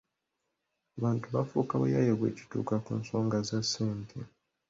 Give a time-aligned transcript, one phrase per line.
[0.97, 4.17] Abantu baafuuka bayaaye bwe kituuka ku nsonga za ssente.